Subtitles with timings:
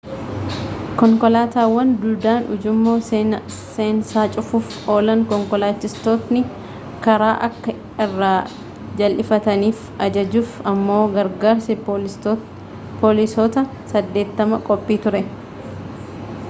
[0.99, 2.93] konkolaataawwan duudaan ujummoo
[3.73, 6.41] seensaa cuufuuf oolan konkolaachistoonni
[7.09, 7.75] karaa akka
[8.07, 8.33] irraa
[9.03, 15.23] jal'ifataniif ajajuuf ammoo gargaarsi poolisoota 80 qophii ture